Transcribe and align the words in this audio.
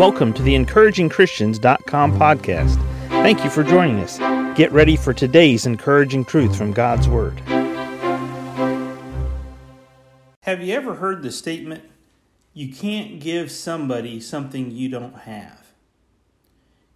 Welcome 0.00 0.32
to 0.32 0.42
the 0.42 0.54
encouragingchristians.com 0.54 2.18
podcast. 2.18 2.76
Thank 3.08 3.44
you 3.44 3.50
for 3.50 3.62
joining 3.62 3.98
us. 4.00 4.16
Get 4.56 4.72
ready 4.72 4.96
for 4.96 5.12
today's 5.12 5.66
encouraging 5.66 6.24
truth 6.24 6.56
from 6.56 6.72
God's 6.72 7.06
Word. 7.06 7.38
Have 10.44 10.62
you 10.62 10.72
ever 10.72 10.94
heard 10.94 11.22
the 11.22 11.30
statement, 11.30 11.84
you 12.54 12.72
can't 12.72 13.20
give 13.20 13.50
somebody 13.50 14.20
something 14.22 14.70
you 14.70 14.88
don't 14.88 15.18
have? 15.18 15.66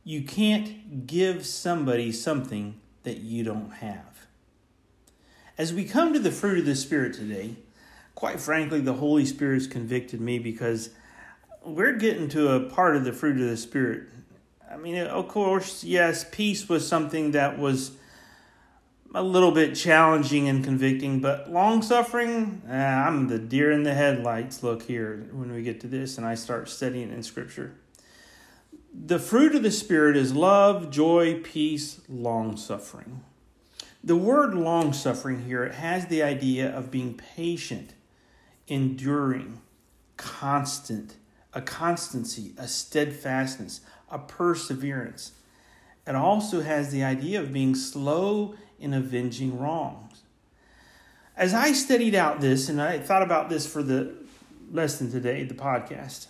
You 0.02 0.22
can't 0.22 1.06
give 1.06 1.44
somebody 1.44 2.10
something 2.10 2.80
that 3.02 3.18
you 3.18 3.44
don't 3.44 3.70
have. 3.70 4.28
As 5.58 5.74
we 5.74 5.84
come 5.84 6.14
to 6.14 6.18
the 6.18 6.32
fruit 6.32 6.58
of 6.58 6.64
the 6.64 6.74
Spirit 6.74 7.12
today, 7.12 7.56
quite 8.14 8.40
frankly, 8.40 8.80
the 8.80 8.94
Holy 8.94 9.26
Spirit 9.26 9.56
has 9.56 9.66
convicted 9.66 10.22
me 10.22 10.38
because 10.38 10.88
we're 11.64 11.96
getting 11.96 12.28
to 12.30 12.52
a 12.52 12.60
part 12.60 12.96
of 12.96 13.04
the 13.04 13.12
fruit 13.12 13.40
of 13.40 13.48
the 13.48 13.56
Spirit. 13.56 14.08
I 14.70 14.76
mean, 14.76 14.96
of 14.96 15.28
course, 15.28 15.84
yes, 15.84 16.24
peace 16.30 16.68
was 16.68 16.86
something 16.86 17.30
that 17.32 17.58
was 17.58 17.92
a 19.14 19.22
little 19.22 19.52
bit 19.52 19.76
challenging 19.76 20.48
and 20.48 20.64
convicting, 20.64 21.20
but 21.20 21.50
long 21.50 21.82
suffering, 21.82 22.62
eh, 22.68 22.74
I'm 22.74 23.28
the 23.28 23.38
deer 23.38 23.70
in 23.70 23.84
the 23.84 23.94
headlights 23.94 24.62
look 24.62 24.82
here 24.82 25.28
when 25.32 25.52
we 25.52 25.62
get 25.62 25.80
to 25.82 25.86
this 25.86 26.18
and 26.18 26.26
I 26.26 26.34
start 26.34 26.68
studying 26.68 27.12
in 27.12 27.22
Scripture. 27.22 27.74
The 28.92 29.18
fruit 29.18 29.54
of 29.54 29.62
the 29.62 29.70
Spirit 29.70 30.16
is 30.16 30.34
love, 30.34 30.90
joy, 30.90 31.40
peace, 31.40 32.00
long 32.08 32.56
suffering. 32.56 33.22
The 34.02 34.16
word 34.16 34.54
long 34.54 34.92
suffering 34.92 35.44
here 35.44 35.70
has 35.70 36.06
the 36.06 36.22
idea 36.22 36.76
of 36.76 36.90
being 36.90 37.14
patient, 37.14 37.94
enduring, 38.66 39.60
constant 40.16 41.14
a 41.54 41.62
constancy, 41.62 42.52
a 42.58 42.68
steadfastness, 42.68 43.80
a 44.10 44.18
perseverance. 44.18 45.32
It 46.06 46.14
also 46.14 46.60
has 46.60 46.90
the 46.90 47.04
idea 47.04 47.40
of 47.40 47.52
being 47.52 47.74
slow 47.74 48.56
in 48.78 48.92
avenging 48.92 49.58
wrongs. 49.58 50.22
As 51.36 51.54
I 51.54 51.72
studied 51.72 52.14
out 52.14 52.40
this, 52.40 52.68
and 52.68 52.80
I 52.80 52.98
thought 52.98 53.22
about 53.22 53.48
this 53.48 53.66
for 53.66 53.82
the 53.82 54.14
lesson 54.70 55.10
today, 55.10 55.44
the 55.44 55.54
podcast, 55.54 56.26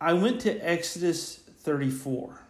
I 0.00 0.12
went 0.14 0.40
to 0.42 0.58
Exodus 0.58 1.36
34. 1.60 2.40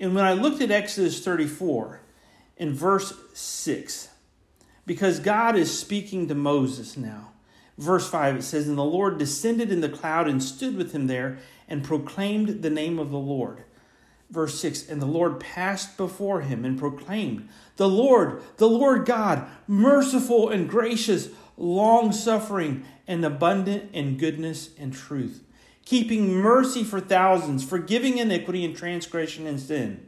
And 0.00 0.14
when 0.14 0.24
I 0.24 0.32
looked 0.32 0.62
at 0.62 0.70
Exodus 0.70 1.22
34 1.24 2.00
in 2.56 2.74
verse 2.74 3.12
6, 3.34 4.08
because 4.86 5.20
God 5.20 5.56
is 5.56 5.76
speaking 5.76 6.28
to 6.28 6.34
Moses 6.34 6.96
now, 6.96 7.32
Verse 7.78 8.10
5 8.10 8.36
it 8.36 8.42
says, 8.42 8.68
And 8.68 8.76
the 8.76 8.84
Lord 8.84 9.18
descended 9.18 9.70
in 9.70 9.80
the 9.80 9.88
cloud 9.88 10.28
and 10.28 10.42
stood 10.42 10.76
with 10.76 10.92
him 10.92 11.06
there 11.06 11.38
and 11.68 11.84
proclaimed 11.84 12.62
the 12.62 12.70
name 12.70 12.98
of 12.98 13.10
the 13.10 13.18
Lord. 13.18 13.62
Verse 14.30 14.58
6 14.60 14.88
And 14.88 15.00
the 15.00 15.06
Lord 15.06 15.38
passed 15.38 15.96
before 15.96 16.40
him 16.40 16.64
and 16.64 16.78
proclaimed, 16.78 17.48
The 17.76 17.88
Lord, 17.88 18.42
the 18.56 18.68
Lord 18.68 19.06
God, 19.06 19.46
merciful 19.68 20.50
and 20.50 20.68
gracious, 20.68 21.28
long 21.56 22.12
suffering 22.12 22.84
and 23.06 23.24
abundant 23.24 23.90
in 23.92 24.18
goodness 24.18 24.70
and 24.76 24.92
truth, 24.92 25.44
keeping 25.84 26.32
mercy 26.34 26.82
for 26.82 27.00
thousands, 27.00 27.64
forgiving 27.64 28.18
iniquity 28.18 28.64
and 28.64 28.76
transgression 28.76 29.46
and 29.46 29.60
sin. 29.60 30.06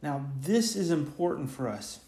Now, 0.00 0.30
this 0.40 0.74
is 0.74 0.90
important 0.90 1.50
for 1.50 1.68
us 1.68 2.00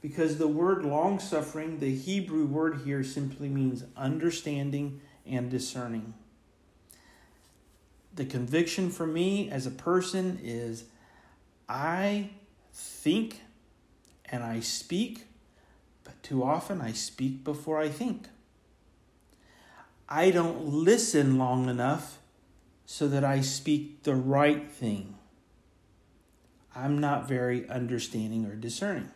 because 0.00 0.38
the 0.38 0.48
word 0.48 0.84
long 0.84 1.18
suffering, 1.18 1.78
the 1.78 1.94
Hebrew 1.94 2.46
word 2.46 2.82
here 2.84 3.04
simply 3.04 3.48
means 3.48 3.84
understanding 3.96 5.00
and 5.26 5.50
discerning. 5.50 6.14
The 8.14 8.24
conviction 8.24 8.90
for 8.90 9.06
me 9.06 9.50
as 9.50 9.66
a 9.66 9.70
person 9.70 10.40
is 10.42 10.84
I 11.68 12.30
think 12.72 13.42
and 14.26 14.42
I 14.42 14.60
speak, 14.60 15.26
but 16.02 16.20
too 16.22 16.42
often 16.42 16.80
I 16.80 16.92
speak 16.92 17.44
before 17.44 17.78
I 17.78 17.88
think. 17.88 18.28
I 20.08 20.30
don't 20.30 20.66
listen 20.66 21.38
long 21.38 21.68
enough 21.68 22.18
so 22.86 23.06
that 23.06 23.22
I 23.22 23.42
speak 23.42 24.02
the 24.02 24.16
right 24.16 24.68
thing. 24.68 25.16
I'm 26.74 26.98
not 26.98 27.28
very 27.28 27.68
understanding 27.68 28.46
or 28.46 28.56
discerning 28.56 29.10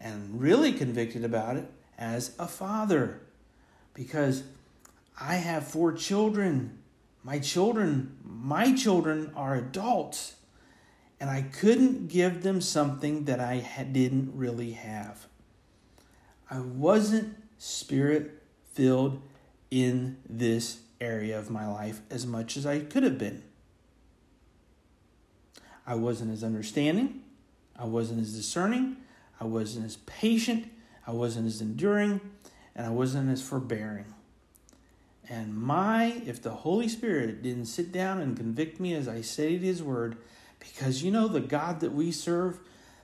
and 0.00 0.40
really 0.40 0.72
convicted 0.72 1.24
about 1.24 1.56
it 1.56 1.70
as 1.98 2.34
a 2.38 2.46
father 2.46 3.20
because 3.94 4.44
I 5.20 5.34
have 5.34 5.66
four 5.66 5.92
children. 5.92 6.78
My 7.24 7.38
children, 7.38 8.16
my 8.24 8.74
children 8.74 9.32
are 9.34 9.56
adults, 9.56 10.36
and 11.20 11.28
I 11.28 11.42
couldn't 11.42 12.08
give 12.08 12.42
them 12.42 12.60
something 12.60 13.24
that 13.24 13.40
I 13.40 13.66
didn't 13.90 14.32
really 14.34 14.72
have. 14.72 15.26
I 16.50 16.60
wasn't 16.60 17.36
spirit 17.58 18.42
filled 18.72 19.20
in 19.70 20.16
this 20.28 20.80
area 21.00 21.38
of 21.38 21.50
my 21.50 21.66
life 21.66 22.00
as 22.10 22.26
much 22.26 22.56
as 22.56 22.64
I 22.64 22.80
could 22.80 23.02
have 23.02 23.18
been. 23.18 23.42
I 25.86 25.94
wasn't 25.94 26.32
as 26.32 26.44
understanding, 26.44 27.22
I 27.76 27.84
wasn't 27.86 28.20
as 28.20 28.34
discerning, 28.34 28.98
I 29.40 29.44
wasn't 29.44 29.86
as 29.86 29.96
patient, 29.96 30.70
I 31.06 31.12
wasn't 31.12 31.46
as 31.46 31.60
enduring, 31.60 32.20
and 32.74 32.86
I 32.86 32.90
wasn't 32.90 33.30
as 33.30 33.42
forbearing. 33.42 34.14
And 35.28 35.54
my, 35.54 36.22
if 36.26 36.42
the 36.42 36.50
Holy 36.50 36.88
Spirit 36.88 37.42
didn't 37.42 37.66
sit 37.66 37.92
down 37.92 38.20
and 38.20 38.36
convict 38.36 38.80
me 38.80 38.94
as 38.94 39.08
I 39.08 39.20
studied 39.20 39.62
His 39.62 39.82
Word, 39.82 40.16
because 40.58 41.02
you 41.02 41.10
know 41.10 41.28
the 41.28 41.40
God 41.40 41.80
that 41.80 41.92
we 41.92 42.10
serve, 42.12 42.58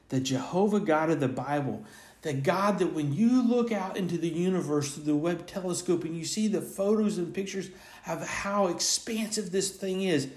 the 0.09 0.21
Jehovah 0.21 0.81
God 0.81 1.11
of 1.11 1.21
the 1.21 1.29
Bible, 1.29 1.85
the 2.23 2.33
God 2.33 2.79
that 2.79 2.95
when 2.95 3.13
you 3.13 3.43
look 3.43 3.71
out 3.71 3.97
into 3.97 4.17
the 4.17 4.29
universe 4.29 4.95
through 4.95 5.05
the 5.05 5.17
Webb 5.17 5.47
telescope 5.47 6.05
and 6.05 6.17
you 6.17 6.25
see 6.25 6.49
the 6.49 6.63
photos 6.63 7.19
and 7.19 7.35
pictures 7.35 7.69
of 8.07 8.27
how 8.27 8.69
expansive 8.69 9.53
this 9.53 9.71
thing 9.71 10.03
is, 10.03 10.29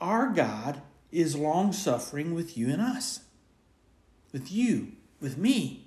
our 0.00 0.28
God 0.28 0.80
is 1.10 1.34
long 1.34 1.72
suffering 1.72 2.34
with 2.34 2.56
you 2.56 2.68
and 2.68 2.80
us, 2.80 3.20
with 4.32 4.52
you 4.52 4.92
with 5.20 5.38
me. 5.38 5.86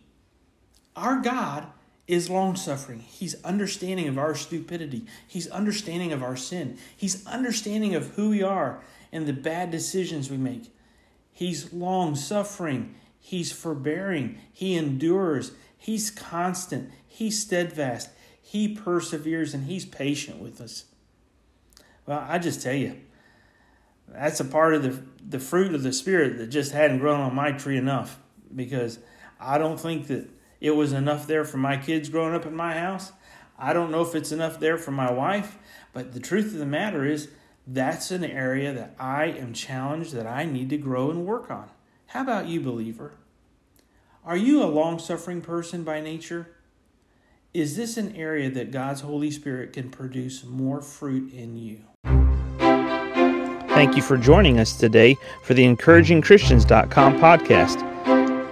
Our 0.95 1.21
God 1.21 1.67
is 2.07 2.29
long 2.29 2.55
suffering. 2.55 2.99
He's 2.99 3.41
understanding 3.43 4.07
of 4.07 4.17
our 4.17 4.35
stupidity. 4.35 5.05
He's 5.27 5.47
understanding 5.47 6.11
of 6.11 6.21
our 6.21 6.35
sin. 6.35 6.77
He's 6.95 7.25
understanding 7.25 7.95
of 7.95 8.15
who 8.15 8.29
we 8.29 8.43
are 8.43 8.81
and 9.11 9.25
the 9.25 9.33
bad 9.33 9.71
decisions 9.71 10.29
we 10.29 10.37
make. 10.37 10.73
He's 11.31 11.71
long 11.71 12.15
suffering. 12.15 12.95
He's 13.19 13.51
forbearing. 13.51 14.39
He 14.51 14.75
endures. 14.75 15.53
He's 15.77 16.11
constant. 16.11 16.91
He's 17.07 17.41
steadfast. 17.41 18.09
He 18.41 18.75
perseveres 18.75 19.53
and 19.53 19.65
he's 19.65 19.85
patient 19.85 20.39
with 20.39 20.59
us. 20.59 20.85
Well, 22.05 22.25
I 22.27 22.39
just 22.39 22.61
tell 22.61 22.75
you, 22.75 22.99
that's 24.07 24.39
a 24.39 24.45
part 24.45 24.73
of 24.73 24.83
the, 24.83 25.01
the 25.25 25.39
fruit 25.39 25.73
of 25.73 25.83
the 25.83 25.93
Spirit 25.93 26.37
that 26.39 26.47
just 26.47 26.73
hadn't 26.73 26.99
grown 26.99 27.21
on 27.21 27.33
my 27.33 27.53
tree 27.53 27.77
enough 27.77 28.19
because 28.53 28.99
I 29.41 29.57
don't 29.57 29.79
think 29.79 30.07
that 30.07 30.29
it 30.59 30.71
was 30.71 30.93
enough 30.93 31.25
there 31.25 31.43
for 31.43 31.57
my 31.57 31.75
kids 31.75 32.09
growing 32.09 32.35
up 32.35 32.45
in 32.45 32.55
my 32.55 32.77
house. 32.77 33.11
I 33.57 33.73
don't 33.73 33.91
know 33.91 34.01
if 34.01 34.15
it's 34.15 34.31
enough 34.31 34.59
there 34.59 34.77
for 34.77 34.91
my 34.91 35.11
wife, 35.11 35.57
but 35.93 36.13
the 36.13 36.19
truth 36.19 36.53
of 36.53 36.59
the 36.59 36.65
matter 36.65 37.03
is 37.03 37.29
that's 37.65 38.11
an 38.11 38.23
area 38.23 38.71
that 38.73 38.95
I 38.99 39.25
am 39.25 39.53
challenged 39.53 40.13
that 40.13 40.27
I 40.27 40.45
need 40.45 40.69
to 40.69 40.77
grow 40.77 41.09
and 41.09 41.25
work 41.25 41.49
on. 41.49 41.69
How 42.07 42.21
about 42.21 42.47
you, 42.47 42.61
believer? 42.61 43.13
Are 44.23 44.37
you 44.37 44.63
a 44.63 44.65
long 44.65 44.99
suffering 44.99 45.41
person 45.41 45.83
by 45.83 46.01
nature? 46.01 46.47
Is 47.53 47.75
this 47.75 47.97
an 47.97 48.15
area 48.15 48.49
that 48.51 48.71
God's 48.71 49.01
Holy 49.01 49.31
Spirit 49.31 49.73
can 49.73 49.89
produce 49.89 50.43
more 50.43 50.81
fruit 50.81 51.33
in 51.33 51.57
you? 51.57 51.81
Thank 53.69 53.95
you 53.95 54.01
for 54.03 54.17
joining 54.17 54.59
us 54.59 54.77
today 54.77 55.17
for 55.43 55.53
the 55.53 55.63
encouragingchristians.com 55.63 57.19
podcast 57.19 57.90